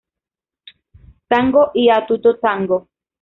Tango 1.27 1.69
y 1.75 1.89
A 1.91 2.07
Tutto 2.07 2.39
Tango. 2.39 2.87